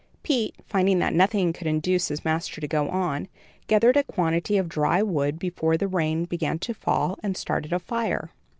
Pete, 0.23 0.55
finding 0.65 0.97
that 0.97 1.13
nothing 1.13 1.53
could 1.53 1.67
induce 1.67 2.07
his 2.07 2.25
master 2.25 2.59
to 2.59 2.67
go 2.67 2.89
on, 2.89 3.27
gathered 3.67 3.95
a 3.95 4.03
quantity 4.03 4.57
of 4.57 4.67
dry 4.67 5.03
wood 5.03 5.37
before 5.37 5.77
the 5.77 5.87
rain 5.87 6.25
began 6.25 6.57
to 6.57 6.73
fall, 6.73 7.19
and 7.21 7.37
started 7.37 7.71
a 7.71 7.77
fire. 7.77 8.31